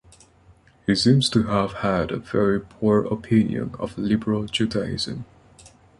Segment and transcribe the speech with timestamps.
[0.87, 5.25] He seems to have had a very poor opinion of liberal Judaism.